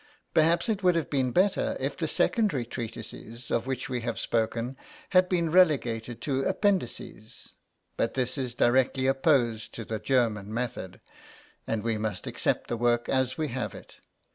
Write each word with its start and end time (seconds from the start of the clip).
Perhaps 0.33 0.67
it 0.67 0.81
would 0.81 0.95
have 0.95 1.11
been 1.11 1.29
better 1.29 1.77
if 1.79 1.95
the 1.95 2.07
secondary 2.07 2.65
treatises 2.65 3.51
of 3.51 3.67
which 3.67 3.87
we 3.87 4.01
have 4.01 4.19
spoken 4.19 4.75
had 5.09 5.29
been 5.29 5.51
relegated 5.51 6.21
to 6.21 6.41
Appendixes; 6.41 7.53
but 7.97 8.15
this 8.15 8.35
is 8.35 8.55
directly 8.55 9.05
opposed 9.05 9.75
to 9.75 9.85
the 9.85 9.99
German 9.99 10.51
method, 10.51 11.01
and 11.67 11.83
we 11.83 11.99
must 11.99 12.25
accept 12.25 12.65
the 12.65 12.77
work 12.77 13.09
as 13.09 13.37
we 13.37 13.49
have 13.49 13.75
it. 13.75 13.99